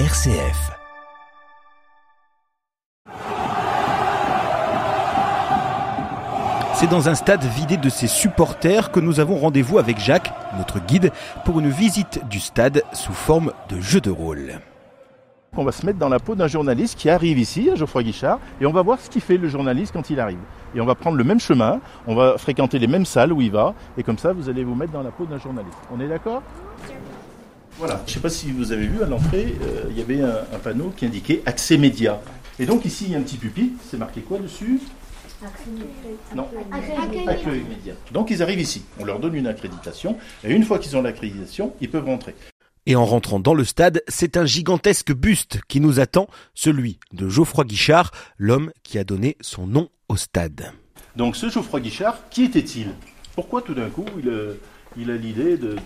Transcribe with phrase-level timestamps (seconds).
[0.00, 0.72] RCF.
[6.74, 10.80] C'est dans un stade vidé de ses supporters que nous avons rendez-vous avec Jacques, notre
[10.80, 11.12] guide,
[11.44, 14.54] pour une visite du stade sous forme de jeu de rôle.
[15.56, 18.40] On va se mettre dans la peau d'un journaliste qui arrive ici, à Geoffroy Guichard,
[18.60, 20.40] et on va voir ce qu'il fait le journaliste quand il arrive.
[20.74, 23.52] Et on va prendre le même chemin, on va fréquenter les mêmes salles où il
[23.52, 25.78] va, et comme ça vous allez vous mettre dans la peau d'un journaliste.
[25.96, 26.42] On est d'accord?
[27.78, 30.20] Voilà, je ne sais pas si vous avez vu à l'entrée, euh, il y avait
[30.20, 32.20] un, un panneau qui indiquait accès média.
[32.58, 34.80] Et donc ici il y a un petit pupitre, c'est marqué quoi dessus?
[36.34, 37.94] Non, accueil média.
[38.12, 41.74] Donc ils arrivent ici, on leur donne une accréditation, et une fois qu'ils ont l'accréditation,
[41.80, 42.34] ils peuvent rentrer.
[42.86, 47.28] Et en rentrant dans le stade, c'est un gigantesque buste qui nous attend, celui de
[47.28, 50.72] Geoffroy Guichard, l'homme qui a donné son nom au stade.
[51.16, 52.88] Donc ce Geoffroy Guichard, qui était-il?
[53.34, 54.60] Pourquoi tout d'un coup il, euh,
[54.96, 55.76] il a l'idée de,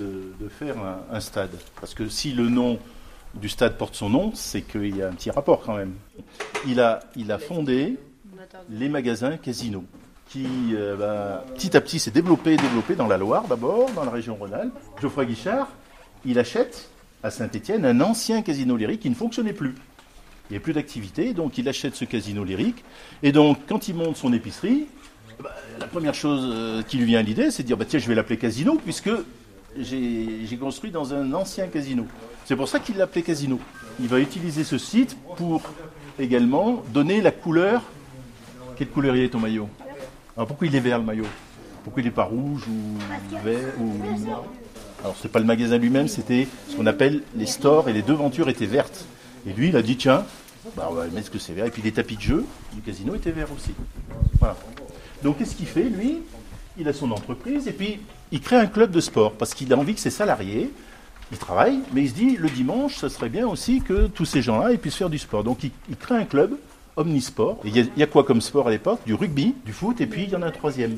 [0.40, 0.76] de- faire
[1.10, 2.78] un, stade Parce que si le nom
[3.34, 5.92] du stade porte son nom, c'est qu'il y a un petit rapport quand même.
[6.66, 7.98] Il a, il a fondé
[8.70, 9.84] les magasins Casino,
[10.28, 14.10] qui euh, bah, petit à petit s'est développé, développé dans la Loire d'abord, dans la
[14.10, 14.72] région Rhône-Alpes.
[15.00, 15.68] Geoffroy Guichard,
[16.24, 16.88] il achète
[17.22, 19.74] à Saint-Étienne un ancien casino lyrique qui ne fonctionnait plus.
[20.48, 22.82] Il n'y a plus d'activité, donc il achète ce casino lyrique.
[23.22, 24.86] Et donc, quand il monte son épicerie,
[25.42, 27.98] bah, la première chose euh, qui lui vient à l'idée, c'est de dire bah, tiens,
[27.98, 29.10] je vais l'appeler casino, puisque
[29.78, 32.06] j'ai construit dans un ancien casino.
[32.44, 33.60] C'est pour ça qu'il l'appelait casino.
[34.00, 35.62] Il va utiliser ce site pour
[36.18, 37.82] également donner la couleur.
[38.76, 39.68] Quelle couleur il est ton maillot?
[40.36, 41.26] Alors pourquoi il est vert le maillot?
[41.84, 43.92] Pourquoi il n'est pas rouge ou vert ou
[45.02, 48.48] Alors c'est pas le magasin lui-même, c'était ce qu'on appelle les stores et les devantures
[48.48, 49.04] étaient vertes.
[49.46, 50.24] Et lui, il a dit tiens,
[50.76, 51.66] bah, on va mettre ce que c'est vert.
[51.66, 53.72] Et puis les tapis de jeu du casino étaient verts aussi.
[54.38, 54.56] Voilà.
[55.22, 56.18] Donc qu'est-ce qu'il fait lui?
[56.78, 57.98] Il a son entreprise et puis
[58.30, 60.70] il crée un club de sport parce qu'il a envie que ses salariés,
[61.32, 64.42] ils travaillent, mais il se dit le dimanche, ça serait bien aussi que tous ces
[64.42, 65.42] gens-là ils puissent faire du sport.
[65.44, 66.56] Donc il, il crée un club
[66.96, 67.58] omnisport.
[67.64, 69.00] Il y, a, il y a quoi comme sport à l'époque?
[69.06, 70.96] Du rugby, du foot et puis il y en a un troisième.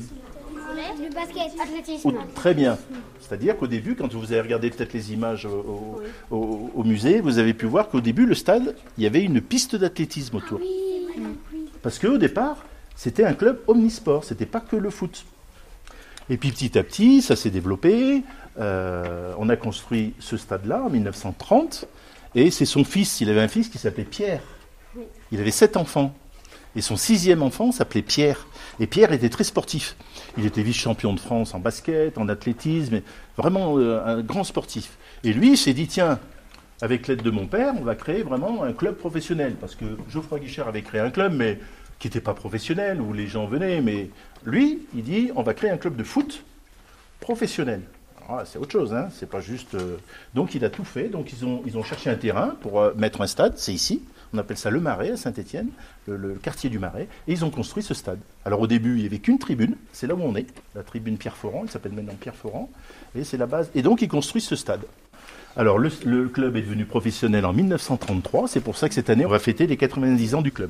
[0.99, 2.09] Le basket, athlétisme.
[2.09, 2.77] Oh, très bien.
[3.19, 5.99] C'est-à-dire qu'au début, quand vous avez regardé peut-être les images au,
[6.31, 9.21] au- au- au musée, vous avez pu voir qu'au début, le stade, il y avait
[9.23, 10.59] une piste d'athlétisme autour.
[11.81, 12.57] Parce qu'au départ,
[13.03, 15.25] c'était un club omnisport, c'était pas que le foot.
[16.29, 18.21] Et puis petit à petit, ça s'est développé.
[18.59, 21.87] Euh, on a construit ce stade-là en 1930.
[22.35, 24.43] Et c'est son fils, il avait un fils qui s'appelait Pierre.
[25.31, 26.13] Il avait sept enfants.
[26.75, 28.45] Et son sixième enfant s'appelait Pierre.
[28.79, 29.95] Et Pierre était très sportif.
[30.37, 33.01] Il était vice-champion de France en basket, en athlétisme,
[33.35, 34.91] vraiment euh, un grand sportif.
[35.23, 36.19] Et lui s'est dit, tiens,
[36.83, 39.55] avec l'aide de mon père, on va créer vraiment un club professionnel.
[39.59, 41.57] Parce que Geoffroy Guichard avait créé un club, mais
[42.01, 43.79] qui n'était pas professionnel, où les gens venaient.
[43.79, 44.09] Mais
[44.43, 46.43] lui, il dit, on va créer un club de foot
[47.19, 47.81] professionnel.
[48.27, 49.75] Là, c'est autre chose, hein, c'est pas juste.
[49.75, 49.97] euh,
[50.33, 51.09] Donc il a tout fait.
[51.09, 54.01] Donc ils ont, ils ont cherché un terrain pour euh, mettre un stade, c'est ici.
[54.33, 55.67] On appelle ça le Marais à Saint-Étienne,
[56.07, 57.07] le, quartier du Marais.
[57.27, 58.19] Et ils ont construit ce stade.
[58.45, 61.17] Alors au début, il n'y avait qu'une tribune, c'est là où on est, la tribune
[61.17, 62.69] Pierre Foran, il s'appelle maintenant Pierre Foran.
[63.15, 63.69] Et c'est la base.
[63.75, 64.81] Et donc ils construisent ce stade.
[65.57, 69.25] Alors le, le club est devenu professionnel en 1933, c'est pour ça que cette année
[69.25, 70.69] on va fêter les 90 ans du club.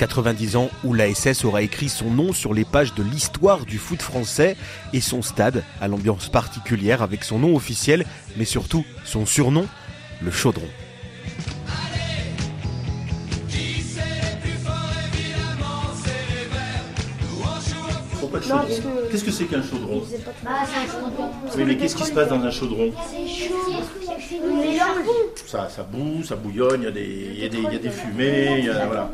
[0.00, 4.00] 90 ans où l'ASS aura écrit son nom sur les pages de l'histoire du foot
[4.00, 4.56] français
[4.94, 8.06] et son stade à l'ambiance particulière avec son nom officiel,
[8.38, 9.66] mais surtout son surnom,
[10.22, 10.66] le chaudron.
[18.40, 18.66] Chaudron.
[19.10, 20.02] Qu'est-ce que c'est qu'un chaudron
[21.56, 22.92] Oui, mais qu'est-ce qui se passe dans un chaudron
[25.46, 27.76] ça, ça boue, ça bouillonne, il y a des, il y a des, il y
[27.76, 29.10] a des fumées, il y a- voilà.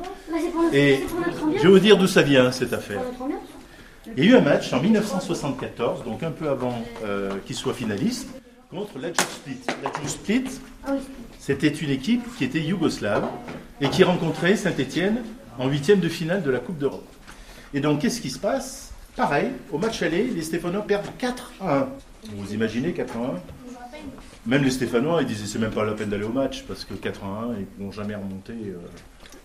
[0.73, 1.01] Et
[1.57, 3.01] je vais vous dire d'où ça vient cette affaire.
[4.17, 7.75] Il y a eu un match en 1974, donc un peu avant euh, qu'il soit
[7.75, 8.29] finaliste,
[8.71, 9.59] contre l'Adjuk Split.
[9.83, 10.45] L'Adjuk Split,
[11.41, 13.25] c'était une équipe qui était yougoslave
[13.81, 15.23] et qui rencontrait Saint-Étienne
[15.59, 17.07] en huitième de finale de la Coupe d'Europe.
[17.75, 18.86] Et donc, qu'est-ce qui se passe
[19.17, 21.89] Pareil, au match aller, les Stéphanois perdent 4 à 1.
[22.37, 23.23] Vous imaginez 4 à 1
[24.47, 26.93] Même les Stéphanois, ils disaient c'est même pas la peine d'aller au match parce que
[26.93, 28.53] 4 à 1, ils ne vont jamais remonter.
[28.53, 28.77] euh.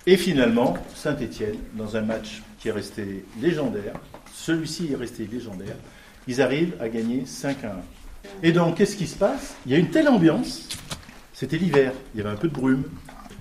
[0.05, 3.93] Et finalement, Saint-Étienne, dans un match qui est resté légendaire,
[4.33, 5.75] celui-ci est resté légendaire,
[6.27, 7.71] ils arrivent à gagner 5 à 1.
[8.43, 9.55] Et donc, qu'est-ce qui se passe?
[9.65, 10.67] Il y a une telle ambiance,
[11.33, 12.83] c'était l'hiver, il y avait un peu de brume,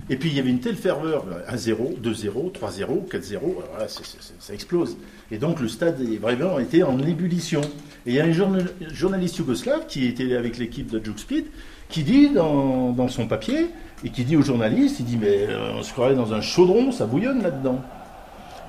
[0.09, 4.03] et puis il y avait une telle ferveur, 1-0, 2-0, 3-0, 4-0, alors là, c'est-
[4.05, 4.97] c'est- c'est- ça explose.
[5.31, 7.61] Et donc le stade est vraiment été en ébullition.
[8.05, 8.59] Et il y a un journa-
[8.93, 11.45] journaliste yougoslave qui était avec l'équipe de Speed
[11.89, 13.67] qui dit dans, dans son papier,
[14.03, 16.91] et qui dit au journaliste, il dit mais euh, on se croirait dans un chaudron,
[16.91, 17.79] ça bouillonne là-dedans.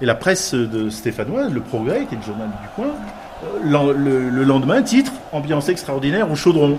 [0.00, 2.90] Et la presse de stéphanoise, le Progrès, qui est le journal du coin,
[3.44, 6.78] euh, le lendemain, titre Ambiance extraordinaire au chaudron.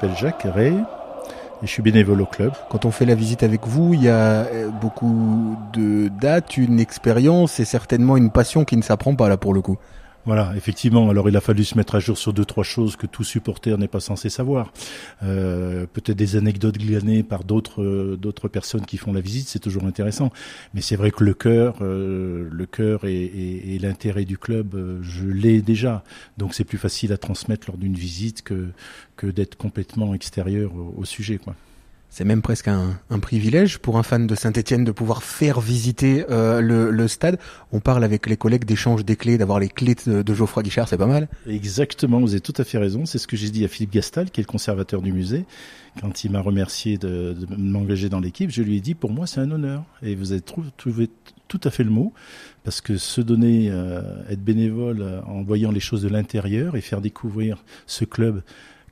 [0.00, 2.52] M'appelle Jacques Ray et je suis bénévole au club.
[2.70, 6.78] Quand on fait la visite avec vous, il y a euh, beaucoup de dates, une
[6.78, 9.76] expérience et certainement une passion qui ne s'apprend pas là pour le coup.
[10.28, 11.08] Voilà, effectivement.
[11.08, 13.78] Alors il a fallu se mettre à jour sur deux trois choses que tout supporter
[13.78, 14.74] n'est pas censé savoir.
[15.22, 19.58] Euh, Peut-être des anecdotes glanées par d'autres euh, d'autres personnes qui font la visite, c'est
[19.58, 20.30] toujours intéressant.
[20.74, 25.62] Mais c'est vrai que le cœur, euh, le cœur et, l'intérêt du club, je l'ai
[25.62, 26.04] déjà.
[26.36, 28.68] Donc c'est plus facile à transmettre lors d'une visite que
[29.16, 31.54] que d'être complètement extérieur au, au sujet, quoi.
[32.10, 36.60] C'est même presque un, privilège pour un fan de Saint-Etienne de pouvoir faire visiter euh,
[36.60, 37.38] le, stade.
[37.70, 40.96] On parle avec les collègues d'échange des clés, d'avoir les clés de, Geoffroy Guichard, c'est
[40.96, 41.28] pas mal.
[41.46, 43.06] Exactement, vous avez tout à fait raison.
[43.06, 45.44] C'est ce que j'ai dit à Philippe Gastal, qui est le conservateur du musée.
[46.00, 49.26] Quand il m'a remercié de, de m'engager dans l'équipe, je lui ai dit, pour moi,
[49.26, 49.84] c'est un honneur.
[50.02, 51.10] Et vous avez trouvé
[51.48, 52.12] tout à fait le mot,
[52.62, 56.80] parce que se donner, euh, être bénévole euh, en voyant les choses de l'intérieur et
[56.80, 58.42] faire découvrir ce club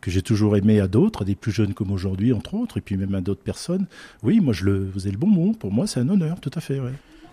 [0.07, 2.81] que j'ai toujours aimé à d'autres, à des plus jeunes comme aujourd'hui, entre autres, et
[2.81, 3.87] puis même à d'autres personnes.
[4.23, 5.53] Oui, moi, je le, avez le bon mot.
[5.53, 6.79] Pour moi, c'est un honneur, tout à fait.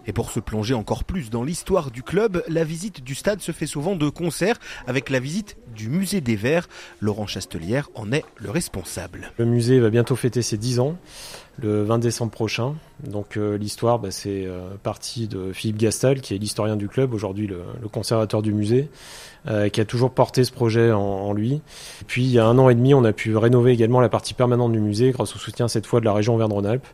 [0.06, 3.52] Et pour se plonger encore plus dans l'histoire du club, la visite du stade se
[3.52, 6.68] fait souvent de concert avec la visite du musée des Verts.
[7.00, 9.32] Laurent Chastelière en est le responsable.
[9.38, 10.98] Le musée va bientôt fêter ses 10 ans,
[11.62, 12.76] le 20 décembre prochain.
[13.04, 17.14] Donc euh, l'histoire, bah, c'est euh, partie de Philippe Gastal, qui est l'historien du club,
[17.14, 18.90] aujourd'hui le, conservateur du musée,
[19.48, 21.62] euh, qui a toujours porté ce projet en, lui.
[22.08, 24.34] Puis il y a un an et demi, on a pu rénover également la partie
[24.34, 26.88] permanente du musée grâce au soutien cette fois de la région Auvergne-Rhône-Alpes.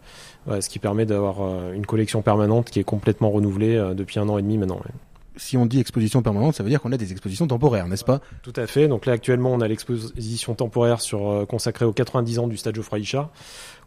[0.62, 4.28] Ce qui permet d'avoir euh, une collection permanente qui est complètement renouvelée euh, depuis un
[4.30, 4.78] an et demi maintenant.
[4.78, 4.92] Ouais.
[5.36, 8.20] Si on dit exposition permanente, ça veut dire qu'on a des expositions temporaires, n'est-ce pas?
[8.42, 8.88] Tout à fait.
[8.88, 12.76] Donc là, actuellement, on a l'exposition temporaire sur, euh, consacrée aux 90 ans du stade
[12.76, 13.30] Geoffroy Guichard.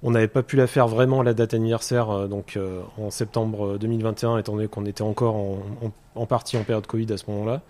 [0.02, 3.10] On n'avait pas pu la faire vraiment à la date anniversaire, euh, donc euh, en
[3.10, 7.16] septembre 2021, étant donné qu'on était encore en, en, en, partie en période Covid à
[7.16, 7.62] ce moment-là.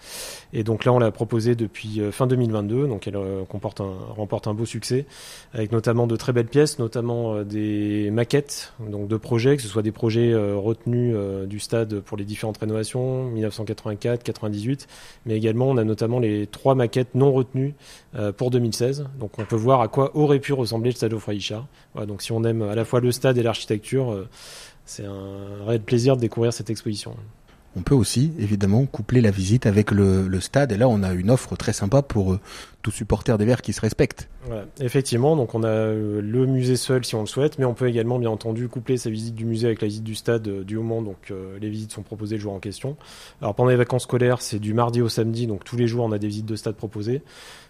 [0.53, 3.95] Et donc là, on l'a proposée depuis euh, fin 2022, donc elle euh, comporte un,
[4.17, 5.07] remporte un beau succès,
[5.55, 9.69] avec notamment de très belles pièces, notamment euh, des maquettes, donc de projets, que ce
[9.69, 11.15] soit des projets retenus
[11.47, 14.87] du stade pour les différentes rénovations, 1984, 98,
[15.27, 17.75] mais également on a notamment les trois maquettes non retenues
[18.37, 19.07] pour 2016.
[19.19, 21.67] Donc on peut voir à quoi aurait pu ressembler le stade Geoffroy Guichard.
[21.95, 24.27] Voilà, donc si on aime à la fois le stade et l'architecture,
[24.85, 27.17] c'est un réel plaisir de découvrir cette exposition.
[27.75, 30.73] On peut aussi, évidemment, coupler la visite avec le, le, stade.
[30.73, 32.41] Et là, on a une offre très sympa pour euh,
[32.83, 34.29] tout supporter des Verts qui se respecte.
[34.45, 34.65] Voilà.
[34.81, 37.89] Effectivement, donc on a euh, le musée seul si on le souhaite, mais on peut
[37.89, 40.77] également, bien entendu, coupler sa visite du musée avec la visite du stade euh, du
[40.77, 41.01] moment.
[41.01, 42.97] Donc euh, les visites sont proposées le jour en question.
[43.41, 46.13] Alors pendant les vacances scolaires, c'est du mardi au samedi, donc tous les jours on
[46.13, 47.23] a des visites de stade proposées.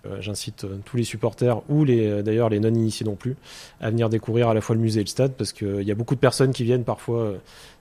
[0.06, 3.37] Euh, J'incite euh, tous les supporters ou les d'ailleurs les non initiés non plus
[3.81, 5.94] à venir découvrir à la fois le musée et le stade parce qu'il y a
[5.94, 7.34] beaucoup de personnes qui viennent parfois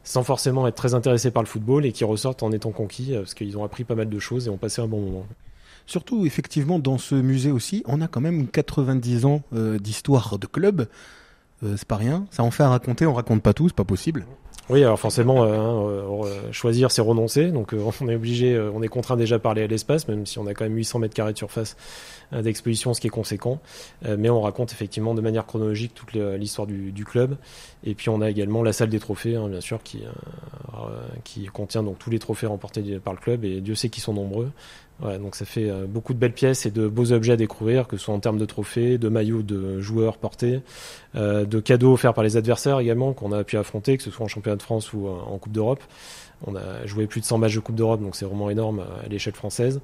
[0.04, 3.34] sans forcément être très intéressés par le football et qui ressortent en étant conquis parce
[3.34, 5.26] qu'ils ont appris pas mal de choses et ont passé un bon moment.
[5.92, 10.48] Surtout, effectivement, dans ce musée aussi, on a quand même 90 ans euh, d'histoire de
[10.48, 10.88] club.
[11.64, 12.26] Euh, c'est pas rien.
[12.32, 13.06] Ça en fait à raconter.
[13.06, 14.26] On raconte pas tout, c'est pas possible.
[14.70, 17.52] Oui, alors forcément, euh, euh, choisir, c'est renoncer.
[17.52, 20.64] Donc, on est obligé, on est contraint déjà par l'espace, même si on a quand
[20.64, 21.76] même 800 mètres carrés de surface
[22.32, 23.60] d'exposition, ce qui est conséquent.
[24.06, 27.36] mais on raconte effectivement de manière chronologique toute l'histoire du, du, club.
[27.84, 30.04] Et puis, on a également la salle des trophées, hein, bien sûr, qui,
[31.26, 33.44] qui contient donc tous les trophées remportés par le club.
[33.44, 34.52] Et Dieu sait qu'ils sont nombreux.
[35.02, 37.98] Donc ça fait euh, beaucoup de belles pièces et de beaux objets à découvrir, que
[37.98, 40.62] ce soit en termes de trophées, de maillots de joueurs portés,
[41.16, 44.26] euh, de cadeaux offerts par les adversaires également qu'on a pu affronter, que ce soit
[44.26, 45.84] en championnat de France ou euh, en Coupe d'Europe.
[46.46, 49.08] On a joué plus de 100 matchs de Coupe d'Europe, donc c'est vraiment énorme à
[49.08, 49.80] l'échelle française.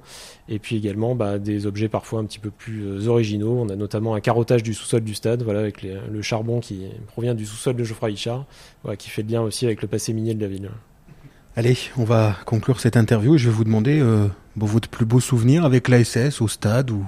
[0.48, 3.56] Et puis également bah, des objets parfois un petit peu plus originaux.
[3.60, 7.36] On a notamment un carottage du sous-sol du stade, voilà, avec le charbon qui provient
[7.36, 8.44] du sous-sol de Geoffroy Hichard,
[8.82, 10.68] voilà, qui fait le lien aussi avec le passé minier de la ville.
[11.58, 15.18] Allez, on va conclure cette interview et je vais vous demander euh, votre plus beau
[15.18, 17.04] souvenir avec l'ASS au stade ou?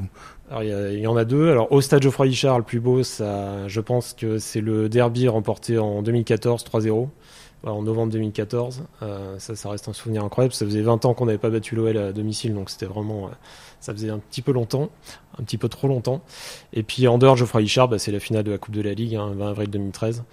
[0.51, 1.53] Alors, il y, en a deux.
[1.53, 5.79] Alors, au stade Geoffroy Guichard, le plus beau, je pense que c'est le derby remporté
[5.79, 7.07] en 2014, 3-0,
[7.63, 8.83] en novembre 2014.
[9.03, 10.53] Euh, ça, reste un souvenir incroyable.
[10.53, 13.31] Ça faisait 20 ans qu'on n'avait pas battu l'OL à domicile, donc c'était vraiment, euh,
[13.79, 14.91] ça faisait un petit peu longtemps,
[15.39, 16.23] un petit peu trop longtemps.
[16.73, 18.95] Et puis, en dehors Geoffroy Guichard, bah, c'est la finale de la Coupe de la
[18.95, 20.25] Ligue, hein, 20 avril 2013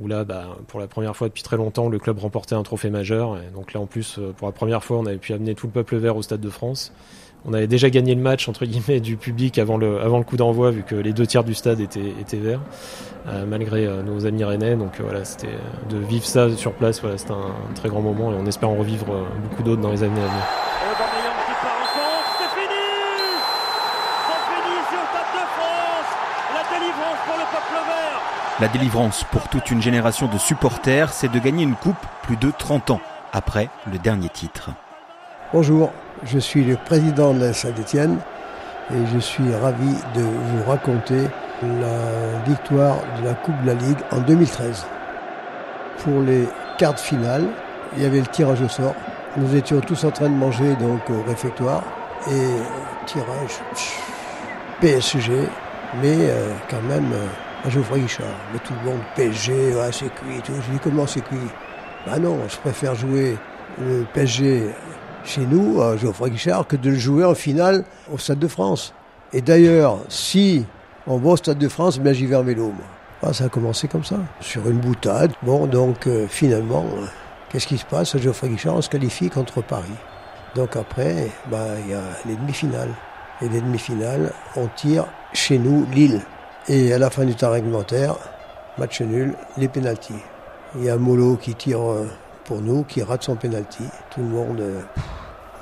[0.00, 2.90] où là, bah, pour la première fois depuis très longtemps, le club remportait un trophée
[2.90, 3.36] majeur.
[3.38, 5.72] Et donc là, en plus, pour la première fois, on avait pu amener tout le
[5.72, 6.92] peuple vert au Stade de France.
[7.44, 10.36] On avait déjà gagné le match entre guillemets du public avant le, avant le coup
[10.36, 12.60] d'envoi, vu que les deux tiers du stade étaient, étaient verts,
[13.26, 14.76] euh, malgré euh, nos amis rennais.
[14.76, 15.48] Donc euh, voilà, c'était
[15.90, 19.06] de vivre ça sur place, c'était un, très grand moment et on espère en revivre
[19.42, 20.44] beaucoup d'autres dans les années à venir.
[26.54, 28.41] La délivrance pour
[29.50, 33.00] toute une génération de supporters, c'est de gagner une coupe plus de 30 ans
[33.32, 34.70] après le dernier titre.
[35.52, 35.90] Bonjour,
[36.24, 38.18] je suis le président de la Saint-Étienne
[38.90, 41.28] et je suis ravi de vous raconter
[41.62, 44.86] la victoire de la Coupe de la Ligue en 2013.
[45.98, 46.46] Pour les
[46.78, 47.46] quarts de finale,
[47.96, 48.94] il y avait le tirage au sort.
[49.36, 51.82] Nous étions tous en train de manger donc au réfectoire
[52.30, 53.60] et tirage
[54.80, 55.32] PSG,
[56.02, 57.12] mais euh, quand même
[57.64, 58.26] à Geoffroy Guichard.
[58.52, 60.40] Mais tout le monde PSG, ah, c'est cuit.
[60.44, 60.52] Tout.
[60.54, 61.36] Je dis comment c'est cuit
[62.06, 63.36] Ben non, je préfère jouer
[63.80, 64.70] le PSG
[65.24, 68.94] chez nous, à Geoffroy Guichard, que de le jouer en finale au Stade de France.
[69.32, 70.66] Et d'ailleurs, si
[71.06, 72.72] on va au Stade de France, ben j'y vais en vélo.
[73.22, 75.32] Ah, ça a commencé comme ça, sur une boutade.
[75.42, 76.84] Bon, donc euh, finalement,
[77.48, 78.16] qu'est-ce qui se passe?
[78.16, 79.94] Geoffroy Guichard, on se qualifie contre Paris.
[80.56, 82.92] Donc après, ben, il y a les demi-finales.
[83.40, 86.20] Et les demi-finales, on tire chez nous Lille.
[86.68, 88.14] Et à la fin du temps réglementaire,
[88.78, 90.22] match nul, les pénalties.
[90.76, 92.06] Il y a Molo qui tire euh,
[92.44, 93.82] pour nous, qui rate son pénalty.
[94.14, 94.80] Tout le monde, euh,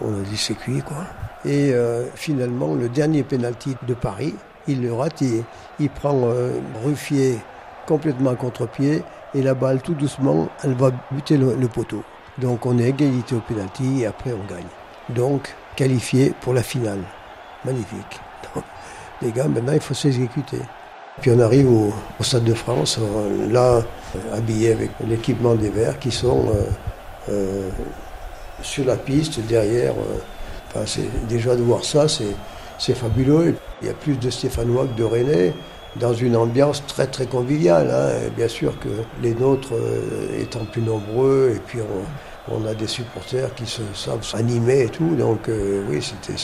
[0.02, 0.99] on a dit c'est cuit quoi.
[1.47, 4.35] Et euh, finalement, le dernier pénalty de Paris,
[4.69, 5.42] il le rate, il,
[5.78, 6.28] il prend
[6.85, 7.38] Ruffier
[7.87, 9.02] complètement à contre-pied
[9.35, 12.04] et la balle tout doucement, elle va buter le poteau.
[12.37, 14.69] Donc on est égalité au pénalty et après on gagne.
[15.09, 17.00] Donc qualifié pour la finale.
[17.64, 18.21] Magnifique.
[19.23, 20.59] les gars, maintenant il faut s'exécuter.
[21.20, 22.98] Puis on arrive au, Stade de France,
[23.50, 23.82] là,
[24.32, 26.64] habillé avec l'équipement des Verts qui sont euh,
[27.30, 27.68] euh,
[28.62, 29.92] sur la piste, derrière.
[29.92, 33.54] Euh, enfin, déjà de voir ça, c'est fabuleux.
[33.82, 35.54] Il y a plus de Stéphanois que de Rennais,
[35.96, 37.90] dans une ambiance très très conviviale.
[37.90, 38.30] Hein.
[38.36, 38.88] bien sûr que
[39.22, 39.74] les nôtres
[40.38, 44.88] étant plus nombreux, et puis on, on a des supporters qui se savent s'animer et
[44.88, 45.16] tout.
[45.16, 45.50] Donc
[45.88, 46.38] oui, c'était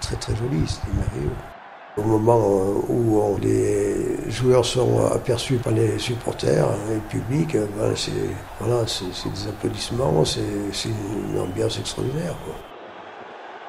[0.00, 1.53] très très joli, c'était merveilleux.
[1.96, 2.40] Au moment
[2.88, 8.10] où les joueurs sont aperçus par les supporters et le public, ben c'est
[8.58, 12.34] voilà, des applaudissements, c'est une ambiance extraordinaire.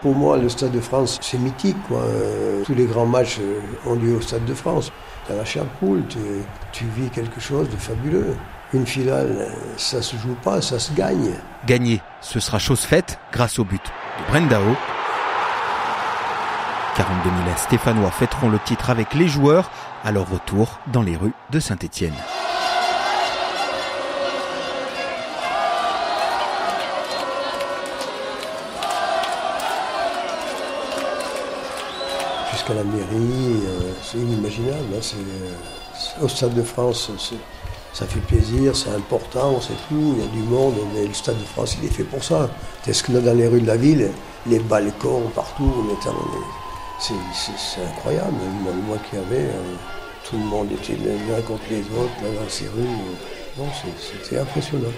[0.02, 1.78] Pour moi, le Stade de France, c'est mythique.
[2.66, 3.40] Tous les grands matchs
[3.86, 4.92] ont lieu au Stade de France.
[5.30, 5.64] Dans la chair
[6.10, 6.18] tu,
[6.72, 8.36] tu vis quelque chose de fabuleux.
[8.74, 11.32] Une finale, ça se joue pas, ça se gagne.
[11.68, 14.76] Gagner, ce sera chose faite grâce au but de Brendao
[16.96, 19.70] 42 000 Stéphanois fêteront le titre avec les joueurs
[20.06, 22.14] à leur retour dans les rues de Saint-Étienne.
[32.54, 34.78] Jusqu'à la mairie, euh, c'est inimaginable.
[34.96, 37.12] Hein, c'est, au Stade de France,
[37.92, 41.38] ça fait plaisir, c'est important, c'est tout, il y a du monde, mais le Stade
[41.38, 42.50] de France, il est fait pour ça.
[42.88, 44.12] Est-ce que là, dans les rues de la ville,
[44.46, 46.65] les balcons partout, on est,
[47.34, 48.34] c'est incroyable.
[48.88, 49.76] Moi qui avais, euh,
[50.28, 52.88] tout le monde était les uns contre les autres, là dans ces rues.
[53.58, 53.66] Non,
[54.00, 54.92] c'était impressionnant.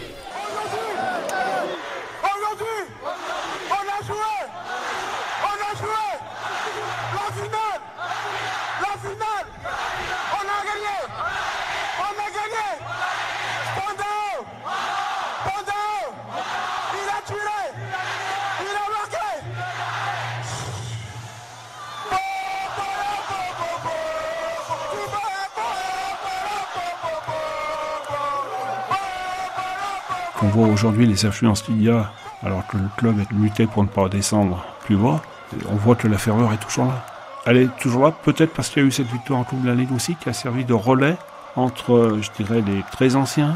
[30.65, 32.11] Aujourd'hui les influences qu'il y a,
[32.43, 35.21] alors que le club est lutté pour ne pas descendre plus bas,
[35.69, 37.05] on voit que la ferveur est toujours là.
[37.45, 39.67] Elle est toujours là, peut-être parce qu'il y a eu cette victoire en Coupe de
[39.67, 41.15] la Ligue aussi, qui a servi de relais
[41.55, 43.55] entre, je dirais, les très anciens,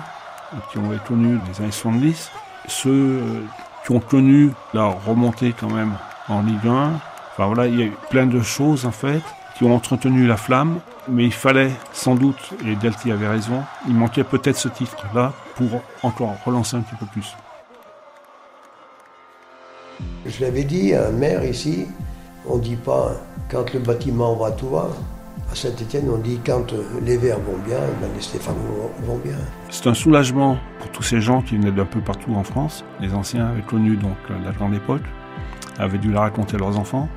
[0.72, 2.31] qui ont connu les années 70,
[2.67, 3.43] ceux euh,
[3.86, 5.93] qui ont connu la remontée quand même
[6.29, 6.91] en Ligue 1.
[7.31, 9.22] Enfin voilà, il y a eu plein de choses en fait
[9.55, 10.79] qui ont entretenu la flamme,
[11.12, 15.82] mais il fallait sans doute, et Delty avait raison, il manquait peut-être ce titre-là pour
[16.03, 17.36] encore relancer un petit peu plus.
[20.25, 21.86] Je l'avais dit à un maire ici,
[22.48, 23.12] on ne dit pas
[23.50, 24.88] quand le bâtiment va tout va.
[25.51, 28.56] À Saint-Etienne, on dit quand les Verts vont bien, ben les Stéphane
[29.06, 29.36] vont bien.
[29.70, 32.86] C'est un soulagement pour tous ces gens qui venaient d'un peu partout en France.
[33.01, 35.01] Les anciens avaient connu donc la grande époque,
[35.77, 37.10] avaient dû la raconter à leurs enfants,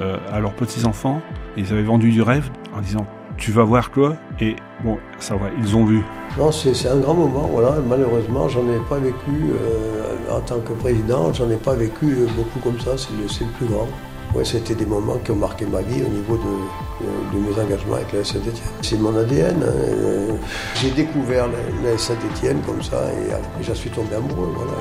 [0.00, 1.20] euh, à leurs petits-enfants.
[1.56, 5.46] Ils avaient vendu du rêve en disant tu vas voir quoi Et bon, ça va,
[5.58, 6.02] ils ont vu.
[6.38, 7.76] Non, c'est un grand moment, voilà.
[7.86, 12.26] Malheureusement, j'en ai pas vécu euh, en tant que président, j'en ai pas vécu euh,
[12.36, 13.88] beaucoup comme ça, c'est le, le, plus grand.
[14.34, 17.62] Ouais, c'était des moments qui ont marqué ma vie au niveau de, de, de mes
[17.62, 18.54] engagements avec la Saint-Etienne.
[18.80, 19.62] C'est mon ADN.
[19.62, 20.36] Hein.
[20.76, 24.72] J'ai découvert la, la Saint-Etienne comme ça et, et j'en suis tombé amoureux, voilà.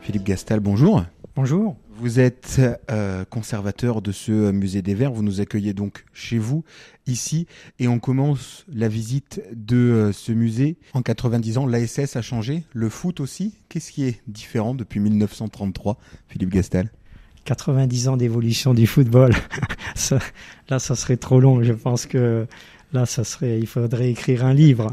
[0.00, 1.02] Philippe Gastal, bonjour.
[1.36, 1.76] Bonjour.
[1.96, 2.60] Vous êtes
[2.90, 5.12] euh, conservateur de ce musée des Verts.
[5.12, 6.64] Vous nous accueillez donc chez vous,
[7.06, 7.46] ici,
[7.78, 10.76] et on commence la visite de euh, ce musée.
[10.92, 13.54] En 90 ans, l'ASS a changé, le foot aussi.
[13.68, 16.90] Qu'est-ce qui est différent depuis 1933, Philippe Gastal?
[17.44, 19.32] 90 ans d'évolution du football.
[20.68, 21.62] là, ça serait trop long.
[21.62, 22.48] Je pense que
[22.92, 24.92] là, ça serait, il faudrait écrire un livre.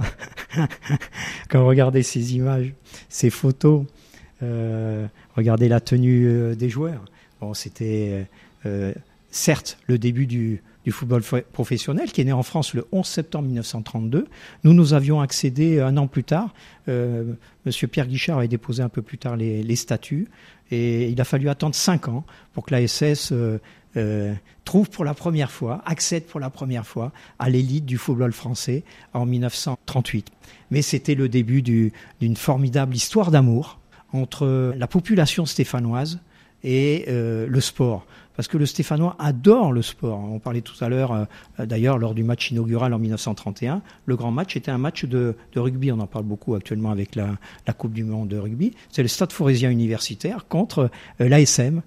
[1.49, 2.75] Quand regardez ces images,
[3.09, 4.06] ces photos, euh,
[4.41, 7.05] regardez la tenue euh, des joueurs.
[7.53, 8.25] C'était
[8.65, 8.93] euh,
[9.29, 14.25] certes le début du, football professionnel, qui est né en France le 11 septembre 1932.
[14.63, 16.53] Nous, nous avions accédé un an plus tard.
[16.87, 17.33] Euh,
[17.65, 20.29] Monsieur Pierre Guichard avait déposé un peu plus tard les, statuts,
[20.71, 23.59] et il a fallu attendre cinq ans pour que la SS euh,
[23.97, 28.31] euh, trouve pour la première fois, accède pour la première fois à l'élite du football
[28.31, 30.29] français en 1938.
[30.71, 33.76] Mais c'était le début d'une formidable histoire d'amour
[34.13, 36.19] entre la population stéphanoise
[36.63, 40.19] et euh, le sport parce que le Stéphanois adore le sport.
[40.19, 44.29] On parlait tout à l'heure, euh, d'ailleurs, lors du match inaugural en 1931, le grand
[44.29, 45.91] match était un match de, rugby.
[45.91, 47.35] On en parle beaucoup actuellement avec la,
[47.75, 48.73] Coupe du Monde de rugby.
[48.91, 51.81] C'est le Stade Forésien universitaire contre euh, l'ASM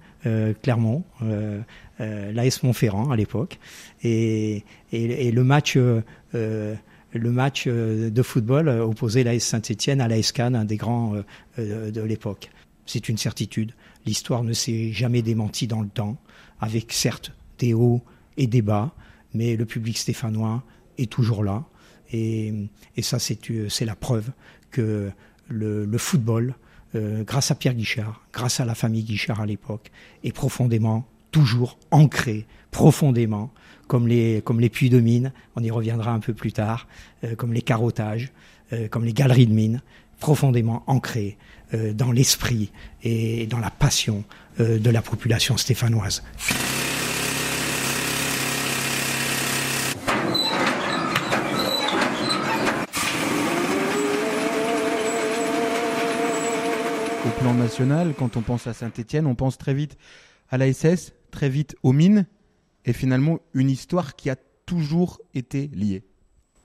[0.61, 1.03] Clermont,
[1.97, 3.57] l'AS Montferrand à l'époque,
[4.03, 5.79] et, le match.
[7.13, 11.15] Le match de football opposait l'AS Saint-Etienne à l'AS Cannes, un des grands
[11.57, 12.49] de l'époque.
[12.85, 13.73] C'est une certitude.
[14.05, 16.17] L'histoire ne s'est jamais démentie dans le temps
[16.59, 18.01] avec certes des hauts
[18.37, 18.93] et des bas,
[19.33, 20.63] mais le public stéphanois
[20.97, 21.65] est toujours là.
[22.13, 22.53] Et,
[23.01, 24.31] ça, c'est la preuve
[24.69, 25.11] que
[25.47, 26.55] le, football,
[26.95, 29.91] euh, grâce à Pierre Guichard, grâce à la famille Guichard à l'époque,
[30.23, 33.51] est profondément, toujours ancré, profondément,
[33.87, 36.87] comme les, comme les puits de mine, on y reviendra un peu plus tard,
[37.23, 38.31] euh, comme les carottages,
[38.73, 39.81] euh, comme les galeries de mines,
[40.19, 41.37] profondément ancré
[41.93, 42.69] dans l'esprit
[43.01, 44.25] et dans la passion
[44.59, 46.21] euh, de la population stéphanoise.
[57.25, 59.97] Au plan national, quand on pense à Saint-Étienne, on pense très vite
[60.49, 62.27] à la SS, très vite aux mines,
[62.85, 66.03] et finalement une histoire qui a toujours été liée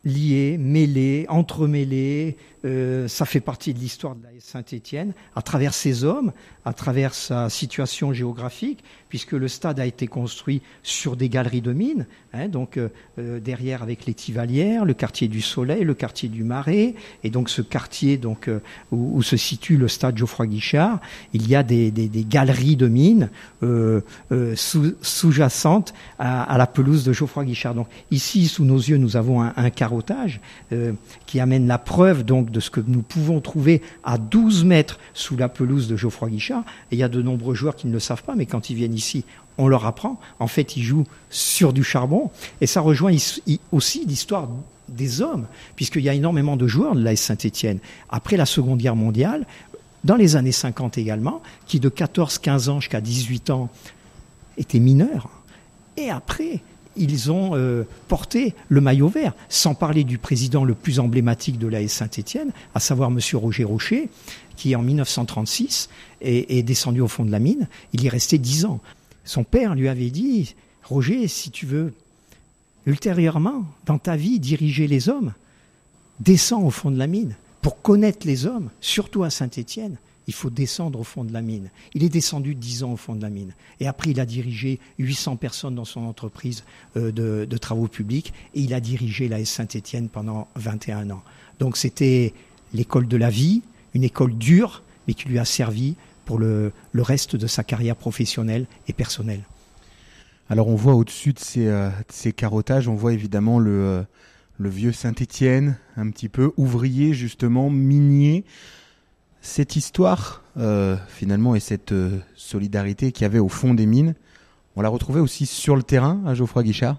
[0.07, 2.37] liés, mêlés, entremêlés.
[2.65, 6.33] Euh, ça fait partie de l'histoire de la Saint-Étienne, à travers ses hommes,
[6.65, 11.73] à travers sa situation géographique, puisque le stade a été construit sur des galeries de
[11.73, 12.89] mines, hein, donc euh,
[13.19, 17.51] euh, derrière avec les Tivalières, le quartier du Soleil, le quartier du Marais, et donc
[17.51, 18.51] ce quartier donc
[18.91, 21.01] où, se situe le stade Geoffroy Guichard,
[21.35, 21.93] il y a des,
[22.29, 23.31] galeries de mines
[24.57, 27.75] sous-jacentes à, la pelouse de Geoffroy Guichard.
[27.75, 30.41] Donc ici, sous nos yeux, nous avons un, un carottage
[31.27, 35.37] qui amène la preuve donc de ce que nous pouvons trouver à 12 mètres sous
[35.37, 36.65] la pelouse de Geoffroy Guichard.
[36.91, 38.95] Il y a de nombreux joueurs qui ne le savent pas, mais quand ils viennent
[38.95, 39.25] ici,
[39.59, 40.21] on leur apprend.
[40.39, 42.31] En fait, ils jouent sur du charbon.
[42.61, 43.15] Et ça rejoint
[43.73, 44.49] aussi l'histoire
[44.89, 47.79] des hommes, puisqu'il y a énormément de joueurs de l'AS Saint-Étienne.
[48.11, 49.47] Après la Seconde Guerre mondiale,
[50.05, 53.71] dans les années 50 également, qui de 14-15 ans jusqu'à 18 ans
[54.59, 55.29] étaient mineurs.
[55.97, 56.61] Et après,
[56.97, 61.67] ils ont euh, porté le maillot vert, sans parler du président le plus emblématique de
[61.67, 63.19] l'AS Saint-Étienne, à savoir M.
[63.35, 64.09] Roger Rocher,
[64.57, 65.89] qui en 1936
[66.23, 67.69] est, descendu au fond de la mine.
[67.93, 68.81] Il y est resté dix ans.
[69.25, 70.55] Son père lui avait dit,
[70.85, 71.93] Roger, si tu veux
[72.87, 75.33] ultérieurement, dans ta vie, diriger les hommes,
[76.21, 80.51] descends au fond de la mine pour connaître les hommes, surtout à Saint-Étienne il faut
[80.51, 81.71] descendre au fond de la mine.
[81.95, 83.55] Il est descendu dix ans au fond de la mine.
[83.81, 86.65] Et après, il a dirigé 800 personnes dans son entreprise
[86.97, 91.23] euh, de, travaux publics et il a dirigé la S Saint-Étienne pendant 21 ans.
[91.59, 92.35] Donc c'était
[92.75, 93.63] l'école de la vie,
[93.95, 98.67] une école dure, mais qui lui a servi pour le, reste de sa carrière professionnelle
[98.89, 99.43] et personnelle.
[100.51, 101.91] Alors on voit au-dessus de ces, euh,
[102.37, 104.03] carottages, on voit évidemment le, euh,
[104.59, 108.45] le vieux Saint-Étienne, un petit peu ouvrier justement, minier
[109.47, 114.15] cette histoire, euh, finalement, et cette euh, solidarité qu'il y avait au fond des mines,
[114.75, 116.97] on l'a retrouvée aussi sur le terrain à Geoffroy Guichard?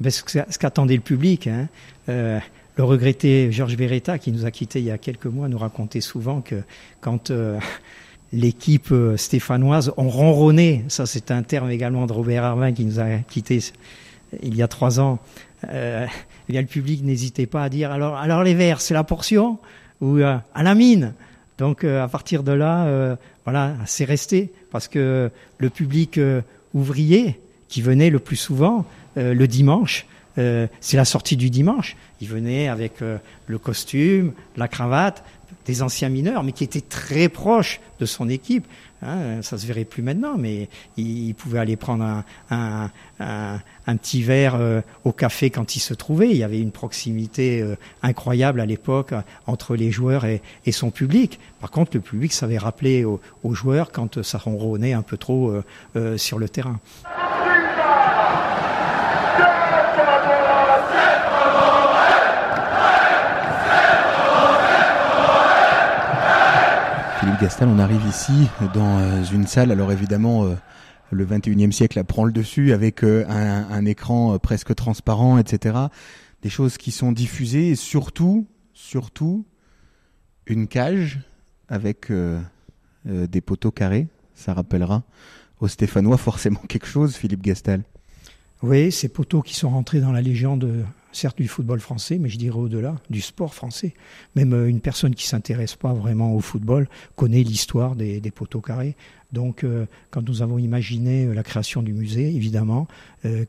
[0.00, 1.46] Ben, Ce qu'attendait le public.
[1.46, 1.68] Hein.
[2.08, 2.40] Euh,
[2.76, 6.00] le regretté Georges Beretta, qui nous a quittés il y a quelques mois, nous racontait
[6.00, 6.62] souvent que
[7.02, 7.30] quand
[8.32, 13.18] l'équipe stéphanoise ont ronronné, ça c'est un terme également de Robert Arvin qui nous a
[13.18, 13.60] quittés
[14.42, 15.18] il y a trois ans,
[15.64, 16.06] eh
[16.48, 19.58] bien, le public n'hésitait pas à dire alors, alors les verts, c'est la portion
[20.00, 21.12] ou à la mine?
[21.60, 26.40] Donc euh, à partir de là, euh, voilà, c'est resté parce que le public euh,
[26.72, 31.96] ouvrier qui venait le plus souvent le dimanche, c'est la sortie du dimanche.
[32.20, 35.22] Il venait avec le costume, la cravate,
[35.66, 38.66] des anciens mineurs, mais qui étaient très proches de son équipe.
[39.02, 44.56] Hein, ça se verrait plus maintenant, mais il, pouvait aller prendre un, un, petit verre
[44.56, 46.30] euh, au café quand il se trouvait.
[46.30, 49.14] Il y avait une proximité euh, incroyable à l'époque
[49.46, 51.40] entre les joueurs et, son public.
[51.60, 53.20] Par contre, le public savait rappeler aux,
[53.54, 55.52] joueurs quand ça ronronnait un peu trop
[55.96, 56.78] euh, sur le terrain.
[67.40, 70.56] Gastal, on arrive ici dans euh, une salle, alors évidemment euh,
[71.10, 75.78] le 21e siècle prend le dessus avec euh, un, écran presque transparent, etc.
[76.42, 79.46] Des choses qui sont diffusées et surtout, surtout,
[80.46, 81.20] une cage
[81.70, 82.12] avec
[83.06, 84.08] des poteaux carrés.
[84.34, 85.02] Ça rappellera
[85.60, 87.84] aux Stéphanois forcément quelque chose, Philippe Gastal.
[88.62, 92.38] Oui, ces poteaux qui sont rentrés dans la légende certes du football français, mais je
[92.38, 93.94] dirais au-delà, du sport français.
[94.36, 98.96] Même euh, une personne qui s'intéresse pas vraiment au football connaît l'histoire des, poteaux carrés.
[99.32, 102.88] Donc, euh, quand nous avons imaginé euh, la création du musée, évidemment,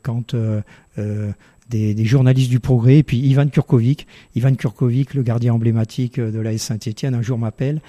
[0.02, 0.36] quand
[1.70, 6.58] des, journalistes du progrès, et puis Ivan Kurkovic, Ivan Kurkovic, le gardien emblématique de l'AS
[6.58, 7.82] Saint-Etienne, un jour m'appelle,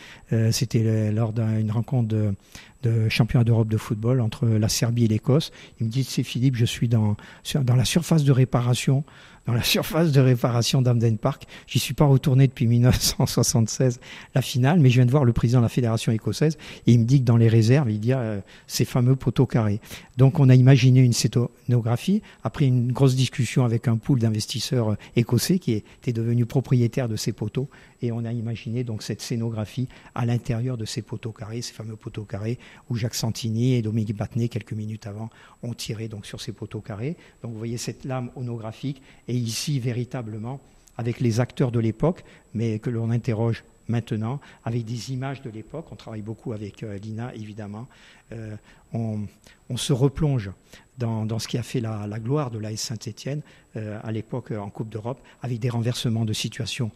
[0.53, 2.35] c'était lors d'une rencontre de,
[2.83, 5.51] de championnat d'Europe de football entre la Serbie et l'Écosse.
[5.81, 7.17] Il me dit, c'est Philippe, je suis dans,
[7.55, 9.05] dans la surface de réparation
[9.47, 11.47] dans la surface de réparation d'Amden Park.
[11.67, 14.01] J'y suis pas retourné depuis 1976,
[14.35, 17.01] la finale, mais je viens de voir le président de la fédération écossaise et il
[17.01, 19.81] me dit que dans les réserves, il y a euh, ces fameux poteaux carrés.
[20.17, 24.97] Donc on a imaginé une scénographie après une grosse discussion avec un pool d'investisseurs euh,
[25.17, 27.69] écossais qui était devenu propriétaire de ces poteaux
[28.03, 31.97] et on a imaginé donc cette scénographie à l'intérieur de ces poteaux carrés, ces fameux
[31.97, 32.59] poteaux carrés
[32.91, 35.31] où Jacques Santini et Dominique Battenet quelques minutes avant
[35.63, 37.17] ont tiré sur ces poteaux carrés.
[37.43, 40.61] Donc vous voyez cette lame onographique et ici véritablement
[40.97, 45.87] avec les acteurs de l'époque, mais que l'on interroge maintenant avec des images de l'époque.
[45.93, 47.87] On travaille beaucoup avec euh, Lina, évidemment.
[48.33, 48.57] Euh,
[48.93, 49.29] on,
[49.77, 50.51] se replonge
[50.99, 53.41] dans, ce qui a fait la, gloire de l'AS Saint-Etienne
[53.77, 56.91] euh, à l'époque en Coupe d'Europe, avec des renversements de situation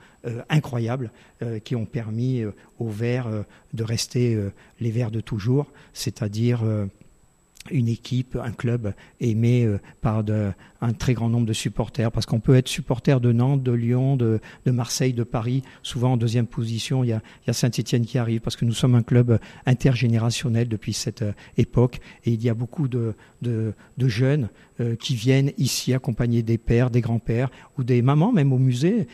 [0.50, 1.10] incroyables
[1.64, 2.44] qui ont permis
[2.78, 3.30] aux Verts
[3.72, 4.38] de rester
[4.78, 6.62] les Verts de toujours, c'est-à-dire
[7.70, 12.26] une équipe, un club aimé euh, par de, un très grand nombre de supporters, parce
[12.26, 15.62] qu'on peut être supporter de Nantes, de Lyon, de, de, Marseille, de Paris.
[15.82, 18.94] Souvent en deuxième position, il y a, a Saint-Étienne qui arrive, parce que nous sommes
[18.94, 24.08] un club intergénérationnel depuis cette euh, époque, et il y a beaucoup de, de, de
[24.08, 24.48] jeunes
[24.80, 29.08] euh, qui viennent ici accompagner des pères, des grands-pères, ou des mamans, même au musée.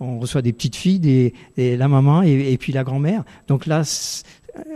[0.00, 3.24] on reçoit des petites filles, des, la maman et, et puis la grand-mère.
[3.48, 3.82] Donc là,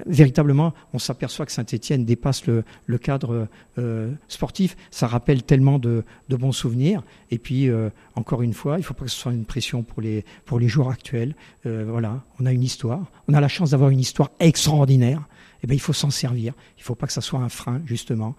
[0.06, 2.64] véritablement, on s'aperçoit que Saint-Étienne dépasse le,
[2.98, 4.76] cadre euh, sportif.
[4.90, 7.02] Ça rappelle tellement de, bons souvenirs.
[7.30, 9.82] Et puis, euh, encore une fois, il ne faut pas que ce soit une pression
[9.82, 10.60] pour les, pour
[10.90, 11.34] actuels.
[11.66, 13.04] Euh, voilà, on a une histoire.
[13.28, 15.22] On a la chance d'avoir une histoire extraordinaire.
[15.62, 16.54] Eh bien, il faut s'en servir.
[16.76, 18.36] Il ne faut pas que ça soit un frein, justement.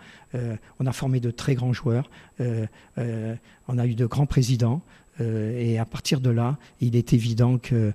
[0.80, 2.10] on a formé de très grands joueurs.
[2.40, 4.82] on a eu de grands présidents.
[5.20, 7.92] et à partir de là, il est évident que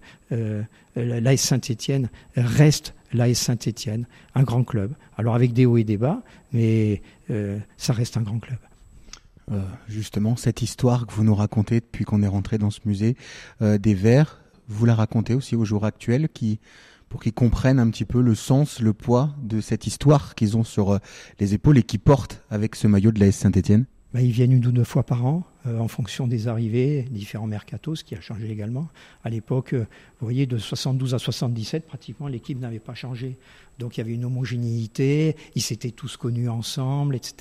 [0.95, 4.95] l'AS Saint-Étienne reste l'AS Saint-Étienne, un grand club.
[5.17, 6.23] Alors avec des hauts et des bas,
[6.53, 8.59] mais euh, ça reste un grand club.
[9.53, 13.17] Euh, justement, cette histoire que vous nous racontez depuis qu'on est rentré dans ce musée
[13.63, 16.59] euh, des Verts, vous la racontez aussi aux jours actuels qui,
[17.09, 20.65] pour qu'ils comprennent un petit peu le sens, le poids de cette histoire qu'ils ont
[20.65, 20.99] sur
[21.39, 23.85] les épaules et qui portent avec ce maillot de l'AS Saint-Étienne?
[24.15, 27.47] Bah, ils viennent une ou deux fois par an euh, en fonction des arrivées, différents
[27.47, 28.89] mercatos, ce qui a changé également.
[29.23, 29.87] À l'époque, euh,
[30.21, 33.39] vous voyez, de 72 à 77, pratiquement l'équipe n'avait pas changé.
[33.79, 37.35] Donc il y avait une homogénéité, ils s'étaient tous connus ensemble, etc.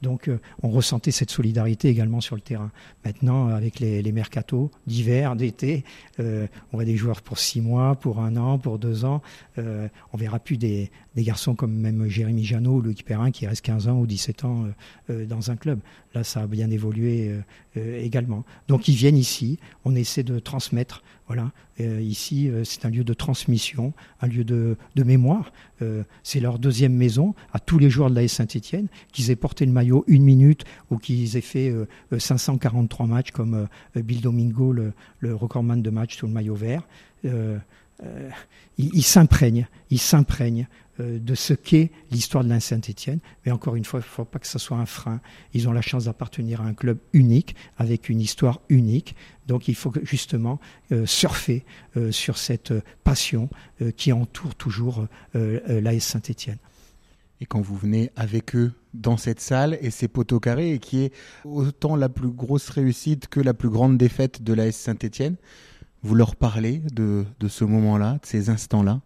[0.00, 2.70] Donc euh, on ressentait cette solidarité également sur le terrain.
[3.04, 5.84] Maintenant, avec les, mercatos d'hiver, d'été,
[6.18, 9.20] on voit des joueurs pour six mois, pour un an, pour deux ans.
[9.58, 13.88] On verra plus des, garçons comme même Jérémy Janot ou Louis Perrin qui restent 15
[13.88, 14.64] ans ou 17 ans
[15.08, 15.80] dans un club.
[16.14, 17.34] Là, ça a bien évolué
[17.76, 18.44] également.
[18.68, 23.02] Donc ils viennent ici, on essaie de transmettre voilà, euh, ici euh, c'est un lieu
[23.02, 25.52] de transmission, un lieu de, mémoire.
[25.82, 29.66] Euh, c'est leur deuxième maison à tous les joueurs de la Saint-Étienne, qu'ils aient porté
[29.66, 31.74] le maillot une minute ou qu'ils aient fait
[32.16, 33.66] 543 matchs comme
[33.96, 34.92] Bill Domingo, le,
[35.34, 36.82] recordman de match sous le maillot vert.
[38.78, 43.18] ils s'imprègnent, ils s'imprègnent euh, de ce qu'est l'histoire de la Saint-Étienne.
[43.44, 45.20] Mais encore une fois, il ne faut pas que ce soit un frein.
[45.52, 49.14] Ils ont la chance d'appartenir à un club unique, avec une histoire unique.
[49.46, 50.58] Donc il faut justement
[50.92, 51.64] euh, surfer
[51.96, 52.72] euh, sur cette
[53.04, 53.48] passion
[53.96, 56.58] qui entoure toujours l'AS Saint-Étienne.
[57.40, 61.02] Et quand vous venez avec eux dans cette salle et ces poteaux carrés, et qui
[61.02, 61.12] est
[61.44, 65.36] autant la plus grosse réussite que la plus grande défaite de l'AS Saint-Étienne,
[66.02, 69.00] vous leur parlez de ce moment-là, de ces instants-là?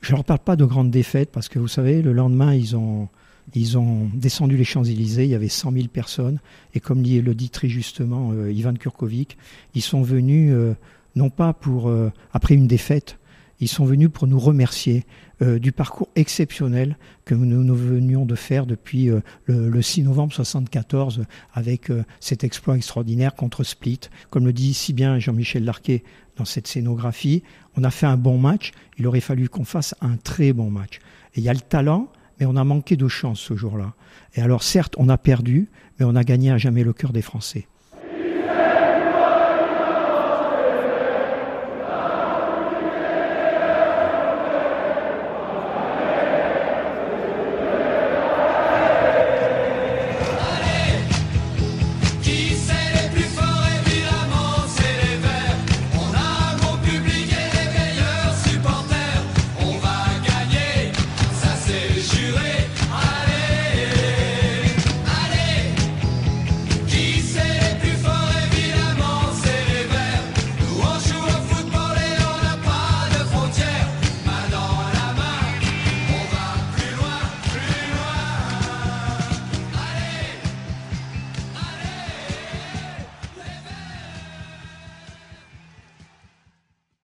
[0.00, 2.76] Je ne leur parle pas de grandes défaites parce que vous savez, le lendemain, ils
[2.76, 3.08] ont,
[3.54, 6.38] ils ont descendu les Champs-Élysées, il y avait 100 000 personnes.
[6.74, 9.36] Et comme le dit très justement euh, Ivan Kurkovic,
[9.74, 10.74] ils sont venus euh,
[11.16, 13.18] non pas pour, euh, après une défaite,
[13.60, 15.04] ils sont venus pour nous remercier
[15.40, 21.92] du parcours exceptionnel que nous, venions de faire depuis le, le, 6 novembre 74 avec
[22.18, 24.00] cet exploit extraordinaire contre Split.
[24.30, 26.02] Comme le dit si bien Jean-Michel Larquet
[26.36, 27.42] dans cette scénographie,
[27.76, 30.98] on a fait un bon match, il aurait fallu qu'on fasse un très bon match.
[31.36, 33.94] Il y a le talent, mais on a manqué de chance ce jour-là.
[34.34, 35.68] Et alors certes, on a perdu,
[35.98, 37.66] mais on a gagné à jamais le cœur des Français.